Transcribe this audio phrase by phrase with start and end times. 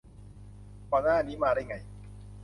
[0.89, 1.75] ก่อนหน้านี้มาได้ไง